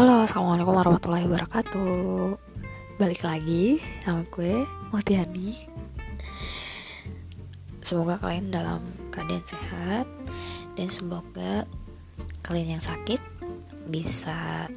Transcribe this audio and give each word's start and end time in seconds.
Halo, 0.00 0.24
assalamualaikum 0.24 0.80
warahmatullahi 0.80 1.28
wabarakatuh. 1.28 2.32
Balik 2.96 3.20
lagi 3.20 3.84
sama 4.00 4.24
gue, 4.32 4.64
Motiani. 4.96 5.60
Semoga 7.84 8.16
kalian 8.16 8.48
dalam 8.48 8.80
keadaan 9.12 9.44
sehat 9.44 10.08
dan 10.72 10.88
semoga 10.88 11.68
kalian 12.40 12.80
yang 12.80 12.80
sakit 12.80 13.20
bisa 13.92 14.72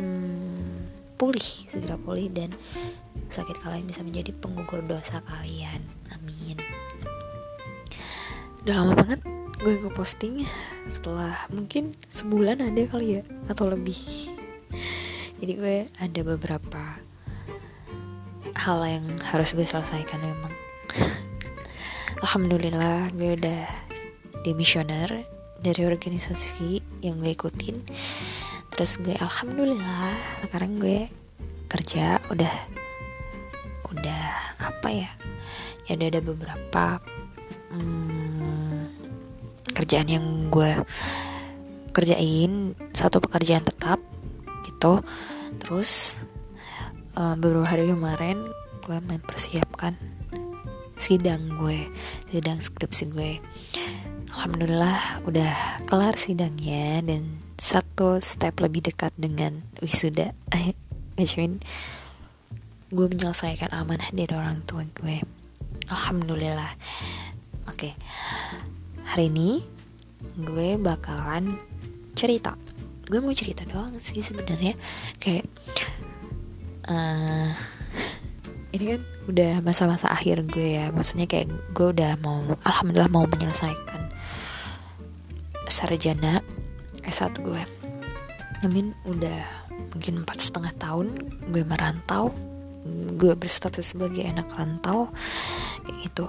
hmm, 0.00 0.88
pulih, 1.20 1.68
segera 1.68 2.00
pulih 2.00 2.32
dan 2.32 2.48
sakit 3.28 3.60
kalian 3.60 3.84
bisa 3.84 4.00
menjadi 4.00 4.32
penggugur 4.40 4.80
dosa 4.88 5.20
kalian. 5.28 5.84
Amin. 6.16 6.56
Udah 8.64 8.72
lama 8.72 8.96
banget 8.96 9.20
gue 9.62 9.78
ngeposting 9.78 10.42
setelah 10.90 11.38
mungkin 11.54 11.94
sebulan 12.10 12.58
ada 12.66 12.82
kali 12.90 13.18
ya 13.18 13.22
atau 13.46 13.70
lebih. 13.70 13.94
Jadi 15.38 15.52
gue 15.54 15.76
ada 16.02 16.20
beberapa 16.26 16.82
hal 18.58 18.78
yang 18.82 19.06
harus 19.30 19.54
gue 19.54 19.62
selesaikan 19.62 20.18
memang. 20.18 20.50
Alhamdulillah 22.26 23.14
gue 23.14 23.38
udah 23.38 23.62
demisioner 24.42 25.22
dari 25.62 25.86
organisasi 25.86 26.82
yang 26.98 27.22
gue 27.22 27.30
ikutin. 27.30 27.86
Terus 28.74 28.98
gue 28.98 29.14
alhamdulillah 29.14 30.42
sekarang 30.42 30.82
gue 30.82 31.06
kerja 31.70 32.18
udah 32.34 32.54
udah 33.94 34.24
apa 34.58 34.88
ya? 34.90 35.10
Ya 35.86 35.94
udah 35.98 36.08
ada 36.10 36.22
beberapa 36.22 36.84
hmm, 37.70 38.71
kerjaan 39.82 40.06
yang 40.06 40.26
gue 40.46 40.78
kerjain 41.90 42.78
satu 42.94 43.18
pekerjaan 43.18 43.66
tetap 43.66 43.98
gitu. 44.62 45.02
Terus 45.58 46.14
uh, 47.18 47.34
beberapa 47.34 47.66
hari 47.66 47.90
kemarin 47.90 48.46
gue 48.86 48.98
mempersiapkan 49.02 49.98
sidang 50.94 51.58
gue 51.58 51.90
sidang 52.30 52.62
skripsi 52.62 53.10
gue. 53.10 53.42
Alhamdulillah 54.38 55.26
udah 55.26 55.82
kelar 55.90 56.14
sidangnya 56.14 57.02
dan 57.02 57.42
satu 57.58 58.22
step 58.22 58.62
lebih 58.62 58.86
dekat 58.86 59.10
dengan 59.18 59.66
wisuda. 59.82 60.30
Which 61.18 61.34
mean 61.34 61.58
gue 62.94 63.10
menyelesaikan 63.10 63.74
amanah 63.74 64.14
dari 64.14 64.30
orang 64.30 64.62
tua 64.62 64.86
gue. 64.86 65.26
Alhamdulillah. 65.90 66.70
Oke. 67.66 67.90
Okay 67.90 67.92
hari 69.12 69.28
ini 69.28 69.60
gue 70.38 70.80
bakalan 70.80 71.56
cerita. 72.16 72.56
Gue 73.08 73.20
mau 73.20 73.34
cerita 73.34 73.66
doang 73.68 73.96
sih 74.00 74.24
sebenarnya. 74.24 74.76
Kayak 75.20 75.48
uh, 76.88 77.50
ini 78.72 78.96
kan 78.96 79.00
udah 79.28 79.52
masa-masa 79.60 80.08
akhir 80.08 80.48
gue 80.48 80.80
ya. 80.80 80.88
Maksudnya 80.90 81.28
kayak 81.28 81.52
gue 81.76 81.86
udah 81.92 82.16
mau 82.24 82.40
alhamdulillah 82.64 83.12
mau 83.12 83.28
menyelesaikan 83.28 84.08
sarjana 85.68 86.40
S1 87.04 87.36
gue. 87.42 87.62
Amin 88.62 88.94
udah 89.08 89.42
mungkin 89.92 90.22
empat 90.22 90.38
setengah 90.38 90.72
tahun 90.78 91.12
gue 91.50 91.62
merantau. 91.66 92.32
Gue 93.18 93.34
berstatus 93.38 93.94
sebagai 93.94 94.26
anak 94.26 94.50
rantau. 94.54 95.10
Kayak 95.86 95.98
gitu. 96.06 96.26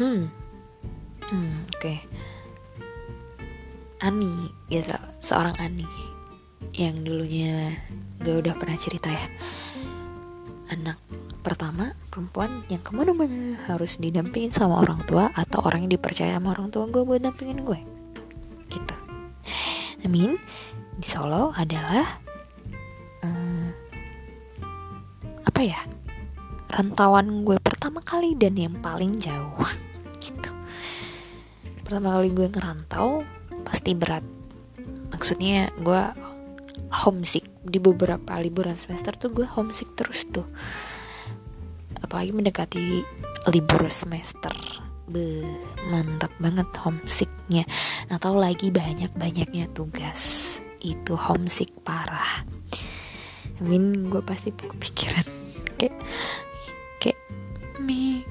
Hmm. 0.00 0.20
Hmm, 1.32 1.64
oke. 1.68 1.80
Okay. 1.80 1.98
Ani, 4.02 4.50
gitu, 4.66 4.98
seorang 5.22 5.54
Ani 5.62 5.86
yang 6.74 7.06
dulunya 7.06 7.70
gue 8.18 8.42
udah 8.42 8.54
pernah 8.58 8.74
cerita 8.74 9.10
ya. 9.10 9.26
Anak 10.74 10.98
pertama 11.46 11.94
perempuan 12.10 12.66
yang 12.66 12.82
ke 12.82 12.90
mana-mana 12.94 13.58
harus 13.70 14.02
didampingin 14.02 14.50
sama 14.50 14.82
orang 14.82 15.06
tua 15.06 15.30
atau 15.34 15.62
orang 15.62 15.86
yang 15.86 15.98
dipercaya 15.98 16.34
sama 16.34 16.54
orang 16.54 16.74
tua 16.74 16.90
gue 16.90 17.02
buat 17.06 17.22
dampingin 17.22 17.62
gue. 17.62 17.80
Gitu. 18.70 18.96
Amin 20.02 20.38
di 20.98 21.06
Solo 21.06 21.54
adalah 21.56 22.20
um, 23.24 23.72
apa 25.46 25.60
ya 25.62 25.80
rantauan 26.72 27.42
gue 27.42 27.58
pertama 27.58 28.00
kali 28.04 28.38
dan 28.38 28.54
yang 28.56 28.76
paling 28.78 29.18
jauh 29.18 29.62
pertama 31.84 32.16
kali 32.16 32.32
gue 32.32 32.48
ngerantau 32.48 33.20
pasti 33.82 33.98
berat 33.98 34.22
maksudnya 35.10 35.74
gue 35.82 36.02
homesick. 37.02 37.50
Di 37.66 37.82
beberapa 37.82 38.38
liburan 38.38 38.78
semester 38.78 39.18
tuh 39.18 39.34
gue 39.34 39.42
homesick 39.42 39.90
terus 39.98 40.22
tuh. 40.30 40.46
Apalagi 41.98 42.30
mendekati 42.30 43.02
libur 43.50 43.82
semester. 43.90 44.54
Be, 45.10 45.42
mantap 45.90 46.30
banget 46.38 46.70
homesicknya. 46.78 47.66
Atau 48.06 48.38
lagi 48.38 48.70
banyak-banyaknya 48.70 49.66
tugas. 49.74 50.62
Itu 50.78 51.18
homesick 51.18 51.74
parah. 51.82 52.46
I 53.58 53.62
mean 53.66 54.14
gue 54.14 54.22
pasti 54.22 54.54
kepikiran. 54.54 55.26
Kayak 55.82 55.98
kayak 57.02 57.18
mi 57.82 58.22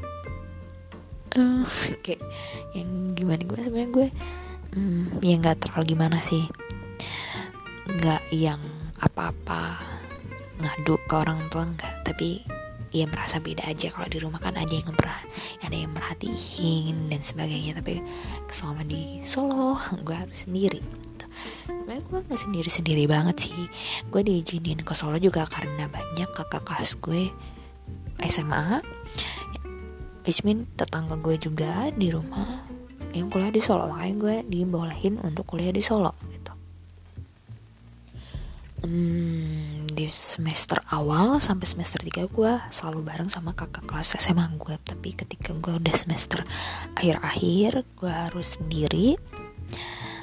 uh, 1.35 1.67
kayak 2.07 2.23
yang 2.71 3.11
gimana 3.11 3.43
gue 3.43 3.59
sebenarnya 3.59 3.91
gue 3.91 4.07
hmm, 4.75 5.23
ya 5.23 5.35
nggak 5.39 5.67
terlalu 5.67 5.95
gimana 5.95 6.17
sih. 6.19 6.47
Nggak 7.87 8.23
yang 8.31 8.61
apa-apa 9.01 9.79
ngadu 10.61 10.95
ke 11.07 11.13
orang 11.15 11.39
tua 11.51 11.67
nggak. 11.67 12.07
Tapi 12.07 12.43
ya 12.91 13.07
merasa 13.07 13.39
beda 13.39 13.67
aja. 13.67 13.91
Kalau 13.91 14.07
di 14.07 14.17
rumah 14.19 14.39
kan 14.39 14.55
ada 14.55 14.71
yang 14.71 14.87
ngeperah 14.87 15.21
ada 15.63 15.75
yang 15.75 15.91
merhatiin 15.91 17.11
dan 17.11 17.21
sebagainya. 17.23 17.77
Tapi 17.77 18.03
selama 18.51 18.83
di 18.87 19.19
Solo 19.23 19.79
gue 20.05 20.15
harus 20.15 20.47
sendiri. 20.47 20.79
Sebenarnya 21.67 22.03
gue 22.07 22.19
nggak 22.27 22.41
sendiri 22.41 22.69
sendiri 22.69 23.03
banget 23.07 23.51
sih. 23.51 23.63
Gue 24.07 24.23
diizinin 24.23 24.79
ke 24.83 24.93
Solo 24.95 25.19
juga 25.19 25.43
karena 25.47 25.87
banyak 25.91 26.29
kakak 26.31 26.63
kelas 26.63 26.99
gue 26.99 27.31
SMA 28.21 28.81
Ismin 30.21 30.69
tetangga 30.77 31.17
gue 31.17 31.33
juga 31.41 31.89
di 31.89 32.13
rumah 32.13 32.70
yang 33.11 33.27
kuliah 33.27 33.51
di 33.51 33.61
Solo. 33.63 33.87
Makanya 33.91 34.15
gue 34.17 34.35
dibolehin 34.47 35.19
untuk 35.21 35.43
kuliah 35.55 35.71
di 35.71 35.83
Solo 35.83 36.15
gitu. 36.31 36.53
Hmm, 38.81 39.85
di 39.85 40.09
semester 40.09 40.81
awal 40.89 41.37
sampai 41.37 41.69
semester 41.69 42.01
3 42.01 42.25
gue 42.25 42.51
selalu 42.73 42.99
bareng 43.05 43.29
sama 43.29 43.53
kakak 43.53 43.85
kelas 43.85 44.17
SMA 44.17 44.47
gue. 44.57 44.75
Tapi 44.81 45.13
ketika 45.13 45.53
gue 45.53 45.77
udah 45.77 45.95
semester 45.95 46.41
akhir-akhir 46.97 47.85
gue 47.99 48.11
harus 48.11 48.57
sendiri. 48.57 49.19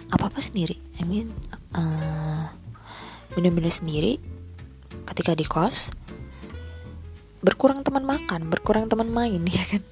Apa-apa 0.08 0.40
sendiri? 0.40 0.80
I 0.98 1.04
mean 1.04 1.30
uh, 1.76 2.48
bener-bener 3.36 3.70
sendiri 3.70 4.18
ketika 5.06 5.36
di 5.36 5.46
kos. 5.46 5.92
Berkurang 7.38 7.86
teman 7.86 8.02
makan 8.02 8.50
berkurang 8.50 8.90
teman 8.90 9.12
main 9.12 9.38
ya 9.54 9.62
kan? 9.70 9.82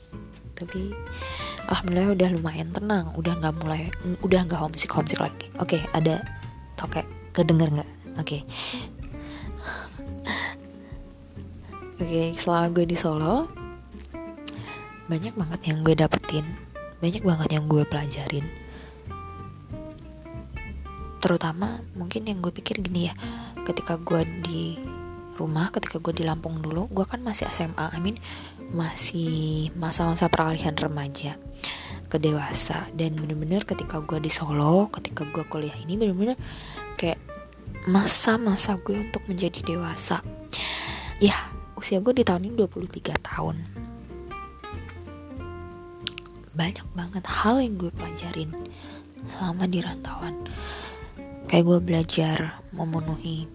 Tapi 0.57 0.91
alhamdulillah 1.67 2.15
udah 2.15 2.29
lumayan 2.39 2.69
tenang 2.71 3.11
udah 3.19 3.33
nggak 3.39 3.55
mulai 3.63 3.91
udah 4.23 4.41
nggak 4.47 4.61
homesick 4.61 4.93
homesick 4.93 5.21
lagi. 5.21 5.47
Oke 5.59 5.79
okay, 5.79 5.83
ada 5.93 6.23
toke 6.79 7.03
kedenger 7.35 7.69
nggak? 7.71 7.91
Oke. 8.17 8.23
Okay. 8.23 8.41
oke 11.97 12.07
okay, 12.07 12.27
selama 12.39 12.67
gue 12.73 12.85
di 12.87 12.97
Solo 12.97 13.49
banyak 15.07 15.39
banget 15.39 15.61
yang 15.71 15.87
gue 15.87 15.95
dapetin 15.95 16.47
banyak 16.99 17.23
banget 17.23 17.49
yang 17.53 17.65
gue 17.69 17.83
pelajarin. 17.85 18.47
Terutama 21.21 21.83
mungkin 21.99 22.25
yang 22.25 22.39
gue 22.41 22.53
pikir 22.55 22.81
gini 22.81 23.11
ya 23.11 23.15
ketika 23.67 23.99
gue 23.99 24.23
di 24.47 24.79
rumah 25.37 25.69
ketika 25.69 26.01
gue 26.01 26.17
di 26.17 26.25
Lampung 26.25 26.65
dulu 26.65 26.89
gue 26.89 27.05
kan 27.05 27.21
masih 27.21 27.45
SMA 27.53 27.93
I 27.93 28.01
mean 28.01 28.17
masih 28.73 29.69
masa-masa 29.77 30.33
peralihan 30.33 30.73
remaja 30.73 31.37
ke 32.07 32.17
dewasa. 32.23 32.89
Dan 32.95 33.19
bener-bener 33.19 33.63
ketika 33.67 34.01
gue 34.03 34.23
di 34.23 34.31
Solo 34.31 34.89
ketika 34.91 35.27
gue 35.29 35.45
kuliah 35.47 35.75
ini 35.83 35.99
bener-bener 35.99 36.39
kayak 36.97 37.19
masa-masa 37.87 38.79
gue 38.81 38.97
untuk 38.99 39.23
menjadi 39.27 39.63
dewasa. 39.67 40.23
Ya 41.19 41.37
usia 41.77 42.01
gue 42.01 42.15
di 42.17 42.25
tahun 42.25 42.51
ini 42.51 42.55
23 42.65 43.19
tahun. 43.21 43.57
Banyak 46.57 46.89
banget 46.97 47.25
hal 47.29 47.61
yang 47.61 47.77
gue 47.77 47.93
pelajarin 47.93 48.51
selama 49.29 49.69
di 49.69 49.85
rantauan. 49.85 50.49
Kayak 51.47 51.65
gue 51.69 51.79
belajar 51.85 52.37
memenuhi 52.75 53.47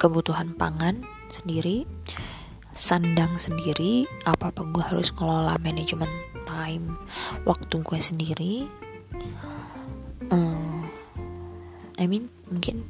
kebutuhan 0.00 0.56
pangan 0.56 1.04
sendiri 1.28 1.86
sandang 2.72 3.36
sendiri 3.36 4.08
apa 4.24 4.48
apa 4.48 4.64
gue 4.64 4.80
harus 4.80 5.12
ngelola 5.12 5.60
manajemen 5.60 6.08
time 6.44 6.96
waktu 7.46 7.74
gue 7.82 8.00
sendiri 8.00 8.54
uh, 10.30 10.80
I 11.98 12.04
mean 12.08 12.32
mungkin 12.50 12.88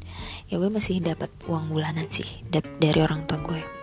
ya 0.50 0.58
gue 0.58 0.70
masih 0.70 1.02
dapat 1.04 1.30
uang 1.46 1.70
bulanan 1.70 2.08
sih 2.08 2.44
dari 2.52 2.98
orang 3.00 3.24
tua 3.28 3.38
gue 3.42 3.82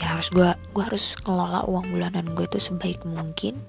ya 0.00 0.16
harus 0.16 0.32
gue 0.32 0.48
gue 0.72 0.84
harus 0.84 1.18
ngelola 1.26 1.68
uang 1.68 1.92
bulanan 1.92 2.24
gue 2.32 2.46
tuh 2.48 2.62
sebaik 2.62 3.04
mungkin. 3.04 3.60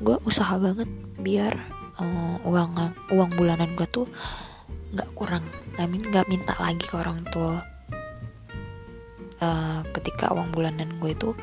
Gue 0.00 0.16
usaha 0.24 0.56
banget 0.56 0.88
biar 1.20 1.52
uh, 2.00 2.40
uang 2.46 2.72
uang 3.12 3.30
bulanan 3.36 3.76
gue 3.76 3.84
tuh 3.90 4.08
nggak 4.96 5.10
kurang. 5.12 5.44
I 5.76 5.84
mean 5.84 6.08
nggak 6.08 6.30
minta 6.32 6.56
lagi 6.56 6.88
ke 6.88 6.96
orang 6.96 7.20
tua 7.28 7.60
uh, 9.44 9.80
ketika 9.92 10.32
uang 10.32 10.56
bulanan 10.56 10.96
gue 10.96 11.12
itu 11.12 11.36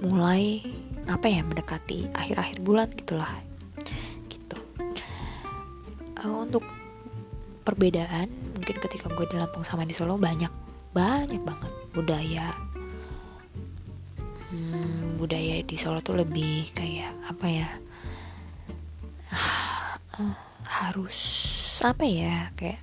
mulai 0.00 0.64
apa 1.08 1.26
ya 1.28 1.44
mendekati 1.44 2.12
akhir-akhir 2.12 2.58
bulan 2.64 2.88
gitulah. 2.96 3.30
Gitu. 4.28 4.56
Uh, 6.24 6.44
untuk 6.44 6.64
perbedaan 7.64 8.28
mungkin 8.56 8.76
ketika 8.80 9.08
gue 9.12 9.26
di 9.28 9.36
Lampung 9.36 9.64
sama 9.64 9.88
di 9.88 9.92
Solo 9.96 10.16
banyak 10.16 10.50
banyak 10.94 11.42
banget 11.42 11.72
budaya. 11.92 12.48
Hmm, 14.54 15.18
budaya 15.18 15.60
di 15.66 15.76
Solo 15.76 15.98
tuh 16.00 16.16
lebih 16.20 16.70
kayak 16.72 17.12
apa 17.28 17.46
ya? 17.50 17.70
Uh, 20.14 20.36
harus 20.64 21.18
apa 21.82 22.06
ya? 22.06 22.54
Kayak 22.54 22.80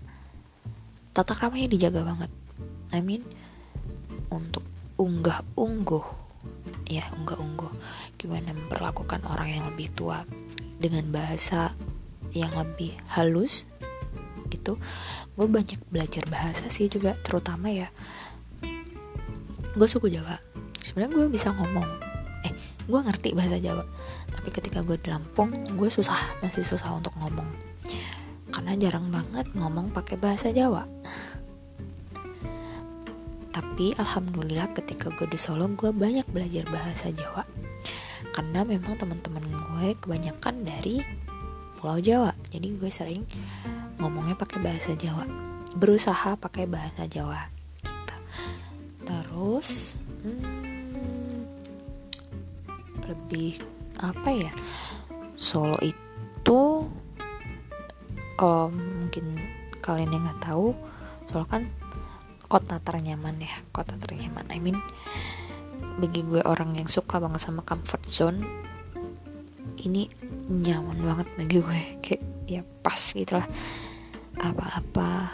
tata 1.15 1.31
keramanya 1.33 1.71
dijaga 1.71 2.03
banget. 2.03 2.31
I 2.91 3.00
mean 3.00 3.24
untuk 4.27 4.63
unggah 5.00 5.41
ungguh 5.56 6.20
ya 6.91 7.07
unggah 7.15 7.39
ungguh 7.39 7.71
gimana 8.19 8.51
memperlakukan 8.51 9.23
orang 9.23 9.55
yang 9.55 9.63
lebih 9.71 9.88
tua 9.95 10.27
dengan 10.75 11.07
bahasa 11.07 11.71
yang 12.35 12.51
lebih 12.51 12.91
halus 13.15 13.63
gitu. 14.51 14.75
Gue 15.39 15.47
banyak 15.47 15.79
belajar 15.88 16.27
bahasa 16.27 16.67
sih 16.67 16.91
juga 16.91 17.15
terutama 17.23 17.71
ya 17.71 17.88
gue 19.71 19.88
suku 19.88 20.11
Jawa. 20.11 20.35
Sebenarnya 20.83 21.15
gue 21.15 21.25
bisa 21.31 21.55
ngomong 21.55 21.88
eh 22.43 22.51
gue 22.83 22.99
ngerti 22.99 23.31
bahasa 23.31 23.55
Jawa 23.55 23.88
tapi 24.35 24.51
ketika 24.51 24.83
gue 24.83 24.99
di 24.99 25.07
Lampung 25.07 25.55
gue 25.79 25.88
susah 25.88 26.43
masih 26.43 26.67
susah 26.67 26.91
untuk 26.91 27.15
ngomong. 27.23 27.47
Karena 28.51 28.75
jarang 28.75 29.07
banget 29.07 29.47
ngomong 29.55 29.95
pakai 29.95 30.19
bahasa 30.19 30.51
Jawa 30.51 30.83
tapi 33.81 33.97
alhamdulillah 33.97 34.77
ketika 34.77 35.09
gue 35.09 35.25
di 35.25 35.41
Solo 35.41 35.65
gue 35.73 35.89
banyak 35.89 36.29
belajar 36.29 36.69
bahasa 36.69 37.09
Jawa. 37.09 37.41
Karena 38.29 38.61
memang 38.61 38.93
teman-teman 38.93 39.41
gue 39.41 39.97
kebanyakan 39.97 40.61
dari 40.61 41.01
Pulau 41.81 41.97
Jawa. 41.97 42.29
Jadi 42.53 42.77
gue 42.77 42.91
sering 42.93 43.25
ngomongnya 43.97 44.37
pakai 44.37 44.61
bahasa 44.61 44.93
Jawa. 44.93 45.25
Berusaha 45.73 46.37
pakai 46.37 46.69
bahasa 46.69 47.09
Jawa 47.09 47.49
gitu. 47.81 48.15
terus 49.01 49.97
hmm, 50.21 51.41
lebih 53.09 53.65
apa 53.97 54.29
ya? 54.29 54.53
Solo 55.33 55.81
itu 55.81 56.85
kalau 58.37 58.69
mungkin 58.69 59.41
kalian 59.81 60.13
yang 60.13 60.29
nggak 60.29 60.53
tahu 60.53 60.69
Solo 61.25 61.49
kan 61.49 61.65
kota 62.51 62.83
ternyaman 62.83 63.39
ya 63.39 63.56
kota 63.71 63.95
ternyaman. 63.95 64.44
I 64.51 64.59
mean 64.59 64.75
bagi 66.03 66.27
gue 66.27 66.44
orang 66.44 66.75
yang 66.75 66.92
suka 66.92 67.24
banget 67.24 67.48
sama 67.48 67.63
comfort 67.63 68.03
zone 68.03 68.44
ini 69.80 70.12
nyaman 70.51 71.00
banget 71.00 71.27
bagi 71.39 71.57
gue. 71.63 71.81
Kayak 72.03 72.24
ya 72.51 72.62
pas 72.83 73.00
gitulah 73.00 73.48
apa-apa 74.36 75.31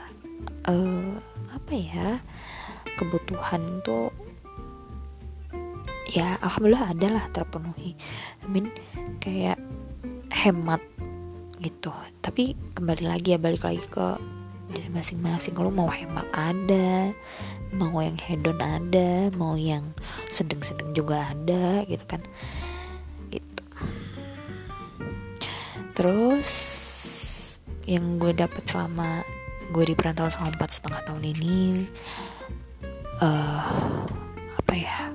uh, 0.69 1.17
apa 1.57 1.73
ya 1.73 2.21
kebutuhan 3.01 3.81
tuh 3.81 4.13
ya 6.13 6.37
alhamdulillah 6.45 6.93
adalah 6.93 7.25
terpenuhi. 7.33 7.97
I 8.45 8.45
mean 8.45 8.69
kayak 9.17 9.57
hemat 10.29 10.85
gitu. 11.57 11.89
Tapi 12.21 12.53
kembali 12.77 13.09
lagi 13.09 13.33
ya 13.33 13.41
balik 13.41 13.65
lagi 13.65 13.81
ke 13.89 14.36
dari 14.67 14.89
masing-masing 14.91 15.55
kalau 15.55 15.71
mau 15.71 15.87
hemat 15.87 16.27
ada 16.35 17.11
mau 17.75 17.99
yang 17.99 18.19
hedon 18.19 18.59
ada 18.59 19.31
mau 19.35 19.55
yang 19.55 19.83
sedang-sedang 20.27 20.91
juga 20.95 21.31
ada 21.31 21.83
gitu 21.87 22.03
kan. 22.07 22.21
Terus 25.97 26.49
yang 27.89 28.21
gue 28.21 28.29
dapet 28.37 28.61
selama 28.69 29.25
gue 29.73 29.83
di 29.87 29.95
perantauan 29.97 30.29
selama 30.29 30.53
empat 30.59 30.69
setengah 30.69 31.01
tahun 31.09 31.23
ini 31.25 31.89
uh, 33.23 34.05
apa 34.61 34.73
ya 34.77 35.09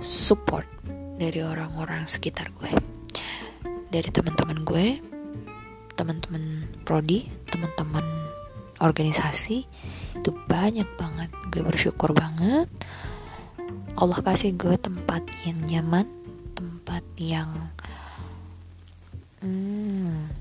support 0.00 0.64
dari 1.20 1.44
orang-orang 1.44 2.08
sekitar 2.08 2.48
gue 2.56 2.72
dari 3.92 4.08
teman-teman 4.08 4.64
gue 4.64 5.11
teman-teman 5.94 6.66
prodi 6.82 7.28
teman-teman 7.52 8.04
organisasi 8.82 9.64
itu 10.18 10.30
banyak 10.50 10.86
banget. 10.98 11.30
Gue 11.54 11.62
bersyukur 11.62 12.10
banget. 12.12 12.66
Allah 13.94 14.18
kasih 14.18 14.58
gue 14.58 14.74
tempat 14.80 15.22
yang 15.46 15.58
nyaman 15.62 16.08
tempat 16.56 17.04
yang 17.20 17.48
hmm, 19.44 20.32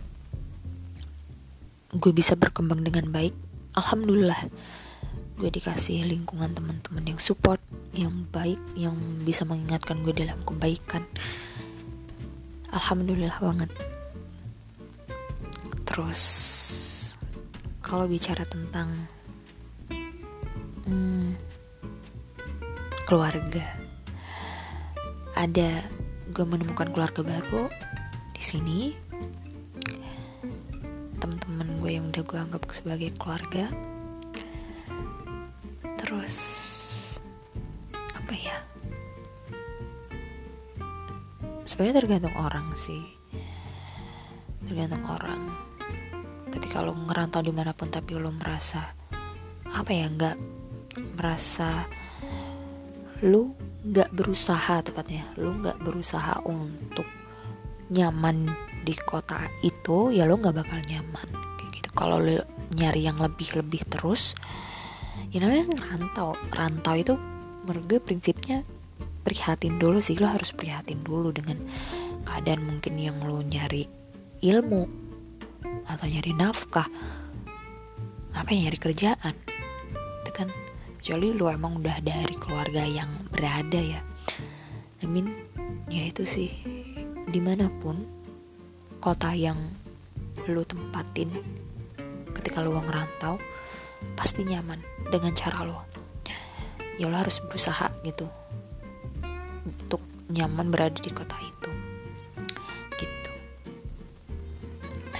gue 1.94 2.12
bisa 2.16 2.34
berkembang 2.34 2.82
dengan 2.82 3.14
baik. 3.14 3.36
Alhamdulillah 3.78 4.50
gue 5.38 5.50
dikasih 5.50 6.06
lingkungan 6.06 6.54
teman-teman 6.54 7.02
yang 7.06 7.20
support 7.22 7.62
yang 7.92 8.30
baik 8.30 8.62
yang 8.78 8.94
bisa 9.26 9.44
mengingatkan 9.44 10.02
gue 10.02 10.14
dalam 10.16 10.40
kebaikan. 10.42 11.04
Alhamdulillah 12.72 13.36
banget 13.44 13.91
terus 15.92 16.24
kalau 17.84 18.08
bicara 18.08 18.48
tentang 18.48 19.12
hmm, 20.88 21.36
keluarga 23.04 23.60
ada 25.36 25.84
gue 26.32 26.46
menemukan 26.48 26.96
keluarga 26.96 27.28
baru 27.28 27.68
di 28.32 28.40
sini. 28.40 28.80
Teman-teman 31.20 31.84
gue 31.84 31.92
yang 31.92 32.08
udah 32.08 32.24
gue 32.24 32.40
anggap 32.40 32.64
sebagai 32.72 33.12
keluarga. 33.20 33.68
Terus 36.00 36.38
apa 38.16 38.32
ya? 38.32 38.58
Sebenarnya 41.68 42.00
tergantung 42.00 42.36
orang 42.40 42.72
sih. 42.80 43.04
Tergantung 44.64 45.04
orang 45.04 45.71
lo 46.80 46.96
ngerantau 46.96 47.44
di 47.44 47.52
mana 47.52 47.76
pun 47.76 47.92
tapi 47.92 48.16
lo 48.16 48.32
merasa 48.32 48.96
apa 49.68 49.92
ya 49.92 50.08
nggak 50.08 50.38
merasa 51.20 51.84
lu 53.28 53.52
nggak 53.84 54.16
berusaha 54.16 54.80
tepatnya 54.80 55.28
lu 55.36 55.60
nggak 55.60 55.84
berusaha 55.84 56.40
untuk 56.48 57.06
nyaman 57.92 58.48
di 58.88 58.96
kota 58.96 59.52
itu 59.60 60.16
ya 60.16 60.24
lo 60.24 60.40
nggak 60.40 60.56
bakal 60.56 60.80
nyaman 60.88 61.28
kayak 61.60 61.72
gitu. 61.76 61.90
Kalau 61.92 62.24
lo 62.24 62.40
nyari 62.72 63.04
yang 63.04 63.20
lebih 63.20 63.60
lebih 63.60 63.84
terus 63.92 64.40
ya 65.32 65.44
namanya 65.44 65.76
rantau 65.76 66.40
rantau 66.56 66.96
itu 66.96 67.14
menurut 67.68 67.84
gue 67.88 68.00
prinsipnya 68.00 68.64
prihatin 69.22 69.76
dulu 69.76 70.00
sih 70.00 70.16
lo 70.18 70.28
harus 70.32 70.56
prihatin 70.56 71.04
dulu 71.04 71.36
dengan 71.36 71.60
keadaan 72.26 72.64
mungkin 72.64 72.96
yang 72.96 73.18
lo 73.22 73.44
nyari 73.44 73.86
ilmu 74.42 75.01
atau 75.88 76.06
nyari 76.10 76.34
nafkah. 76.36 76.88
Apa 78.32 78.48
yang 78.54 78.70
nyari 78.70 78.80
kerjaan? 78.80 79.36
Itu 80.24 80.32
kan 80.34 80.50
kecuali 81.00 81.34
lo 81.34 81.50
emang 81.50 81.82
udah 81.82 81.98
dari 82.04 82.36
keluarga 82.38 82.86
yang 82.86 83.10
berada 83.30 83.80
ya. 83.80 84.02
I 85.02 85.06
mean 85.10 85.34
ya 85.90 86.08
itu 86.10 86.28
sih. 86.28 86.50
Di 87.32 87.40
mana 87.40 87.72
pun 87.82 88.02
kota 89.02 89.34
yang 89.34 89.58
lu 90.50 90.66
tempatin 90.66 91.30
ketika 92.34 92.64
lu 92.66 92.74
ngerantau 92.74 93.38
pasti 94.18 94.42
nyaman 94.42 94.82
dengan 95.14 95.34
cara 95.38 95.62
lo 95.62 95.86
ya 96.98 97.06
lo 97.10 97.18
harus 97.18 97.42
berusaha 97.46 97.94
gitu 98.02 98.26
untuk 99.66 100.02
nyaman 100.34 100.74
berada 100.74 100.98
di 100.98 101.12
kota 101.14 101.38
itu 101.38 101.61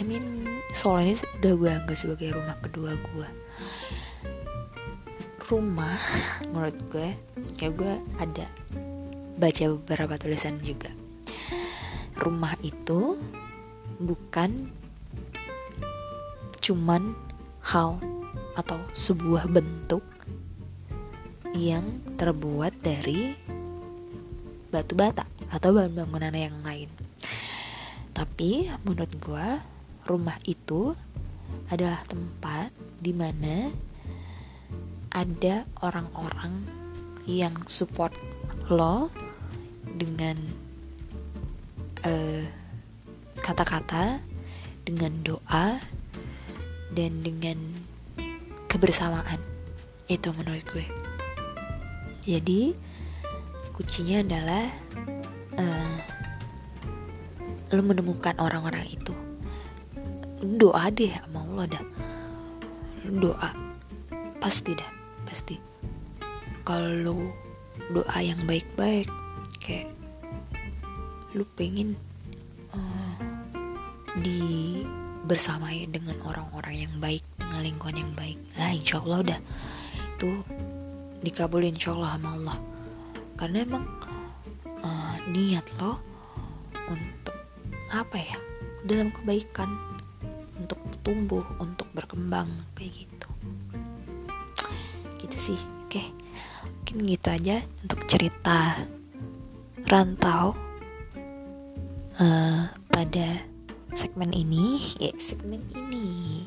I 0.02 0.04
mean 0.04 0.50
soal 0.74 1.06
ini 1.06 1.14
udah 1.14 1.54
gue 1.54 1.70
anggap 1.70 1.94
sebagai 1.94 2.34
rumah 2.34 2.58
kedua 2.58 2.98
gue 2.98 3.30
rumah 5.46 5.94
menurut 6.50 6.78
gue 6.90 7.14
ya 7.62 7.70
gue 7.70 7.94
ada 8.18 8.50
baca 9.38 9.64
beberapa 9.78 10.18
tulisan 10.18 10.58
juga 10.66 10.90
rumah 12.18 12.58
itu 12.66 13.14
bukan 14.02 14.74
cuman 16.66 17.14
hal 17.62 18.02
atau 18.58 18.82
sebuah 18.98 19.54
bentuk 19.54 20.02
yang 21.54 21.86
terbuat 22.18 22.74
dari 22.82 23.38
batu 24.74 24.98
bata 24.98 25.28
atau 25.52 25.76
bangunan 25.76 26.32
yang 26.32 26.58
lain. 26.64 26.88
Tapi 28.16 28.72
menurut 28.88 29.12
gue 29.20 29.48
rumah 30.12 30.36
itu 30.44 30.92
adalah 31.72 32.04
tempat 32.06 32.70
di 33.00 33.16
mana 33.16 33.72
ada 35.12 35.68
orang-orang 35.84 36.68
yang 37.28 37.56
support 37.68 38.12
lo 38.72 39.12
dengan 39.96 40.36
kata 42.02 42.50
kata-kata, 43.42 44.22
dengan 44.86 45.12
doa, 45.22 45.78
dan 46.94 47.22
dengan 47.22 47.58
kebersamaan. 48.66 49.38
Itu 50.10 50.34
menurut 50.34 50.66
gue. 50.72 50.86
Jadi 52.26 52.74
kuncinya 53.74 54.22
adalah 54.22 54.66
uh, 55.58 55.96
lo 57.74 57.82
menemukan 57.82 58.38
orang-orang 58.38 58.86
itu. 58.90 59.11
Doa 60.42 60.90
deh 60.90 61.14
sama 61.14 61.46
Allah 61.46 61.78
dah. 61.78 61.86
Doa. 63.06 63.50
Pasti 64.42 64.74
dah, 64.74 64.92
pasti. 65.26 65.62
Kalau 66.66 67.30
doa 67.94 68.18
yang 68.22 68.42
baik-baik 68.50 69.10
kayak 69.62 69.90
lu 71.38 71.46
pengen 71.56 71.94
uh, 72.74 73.16
di 74.20 74.82
bersamai 75.30 75.88
dengan 75.88 76.18
orang-orang 76.26 76.90
yang 76.90 76.94
baik 76.98 77.24
dengan 77.38 77.62
lingkungan 77.62 77.98
yang 78.02 78.14
baik. 78.18 78.40
Lah 78.58 78.72
insya 78.74 78.98
Allah 79.06 79.20
udah 79.30 79.40
itu 80.18 80.32
dikabulin 81.22 81.78
insya 81.78 81.94
Allah 81.94 82.18
sama 82.18 82.30
Allah. 82.36 82.58
Karena 83.38 83.58
emang 83.62 83.86
uh, 84.82 85.16
niat 85.30 85.66
lo 85.78 86.02
untuk 86.90 87.38
apa 87.94 88.18
ya 88.18 88.38
dalam 88.86 89.14
kebaikan 89.14 89.70
tumbuh 91.02 91.46
untuk 91.62 91.90
berkembang 91.94 92.50
kayak 92.78 93.06
gitu. 93.06 93.30
Gitu 95.22 95.38
sih. 95.38 95.60
Oke 95.86 96.22
mungkin 96.92 97.08
gitu 97.08 97.28
aja 97.32 97.58
untuk 97.88 98.04
cerita 98.04 98.76
rantau 99.88 100.52
uh, 102.20 102.68
pada 102.92 103.48
segmen 103.96 104.36
ini. 104.36 104.76
Ya 105.00 105.16
segmen 105.16 105.64
ini. 105.72 106.44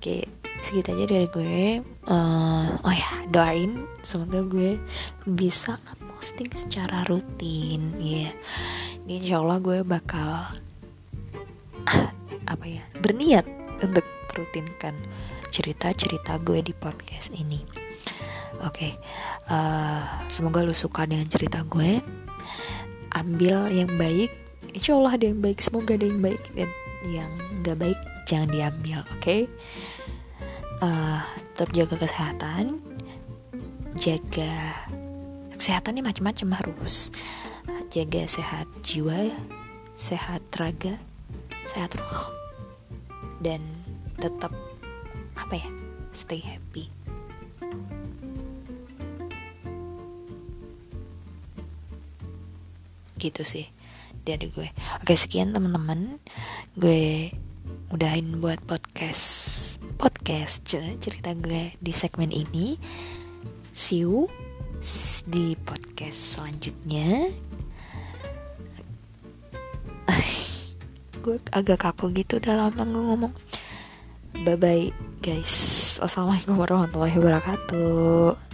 Oke 0.00 0.24
segitu 0.64 0.96
aja 0.96 1.04
dari 1.04 1.28
gue. 1.28 1.84
Uh, 2.08 2.72
oh 2.80 2.94
ya 2.96 3.28
doain 3.28 3.84
semoga 4.00 4.40
gue 4.48 4.80
bisa 5.28 5.76
posting 6.16 6.48
secara 6.56 7.04
rutin. 7.04 8.00
Ya 8.00 8.32
yeah. 8.32 8.32
ini 9.04 9.20
insya 9.20 9.44
Allah 9.44 9.60
gue 9.60 9.84
bakal 9.84 10.56
apa 12.52 12.64
ya 12.64 12.80
berniat 13.04 13.59
untuk 13.82 14.06
rutinkan 14.36 14.94
cerita-cerita 15.50 16.38
gue 16.40 16.62
di 16.62 16.72
podcast 16.72 17.34
ini. 17.34 17.60
Oke 18.60 18.92
okay. 18.92 18.92
uh, 19.48 19.56
eh, 19.56 20.02
semoga 20.28 20.62
lu 20.62 20.76
suka 20.76 21.08
dengan 21.08 21.26
cerita 21.26 21.64
gue. 21.66 22.00
Ambil 23.16 23.72
yang 23.74 23.90
baik. 23.98 24.30
Insya 24.70 24.94
Allah 24.94 25.18
ada 25.18 25.26
yang 25.26 25.42
baik 25.42 25.58
semoga 25.58 25.98
ada 25.98 26.06
yang 26.06 26.22
baik. 26.22 26.42
Dan 26.54 26.70
yang 27.08 27.30
gak 27.64 27.80
baik 27.80 27.98
jangan 28.28 28.48
diambil 28.52 29.02
oke? 29.02 29.18
Okay? 29.18 29.40
uh, 30.84 30.86
eh, 30.86 31.20
tetap 31.56 31.70
jaga 31.74 31.94
kesehatan. 31.98 32.84
Jaga 33.98 34.52
kesehatannya 35.60 36.00
macam-macam 36.00 36.56
harus 36.56 37.12
jaga 37.92 38.24
sehat 38.24 38.64
jiwa 38.80 39.28
sehat 39.92 40.40
raga 40.56 40.96
sehat 41.68 41.92
ruh 42.00 42.39
dan 43.40 43.60
tetap 44.20 44.52
apa 45.34 45.54
ya 45.56 45.68
stay 46.12 46.40
happy. 46.44 46.92
Gitu 53.16 53.42
sih 53.44 53.66
dari 54.24 54.48
gue. 54.52 54.68
Oke 55.00 55.16
sekian 55.16 55.52
teman-teman. 55.56 56.20
Gue 56.76 57.32
udahin 57.90 58.38
buat 58.38 58.62
podcast 58.64 59.76
podcast 59.98 60.62
cerita 61.00 61.34
gue 61.36 61.74
di 61.80 61.92
segmen 61.92 62.30
ini. 62.30 62.76
See 63.72 64.04
you 64.04 64.28
di 65.28 65.52
podcast 65.60 66.40
selanjutnya 66.40 67.49
gue 71.20 71.36
agak 71.52 71.84
kaku 71.84 72.10
gitu 72.16 72.40
udah 72.40 72.66
lama 72.66 72.82
ngomong 72.88 73.32
bye 74.42 74.56
bye 74.56 74.88
guys. 75.20 75.96
Assalamualaikum 76.00 76.56
warahmatullahi 76.56 77.14
wabarakatuh 77.20 78.49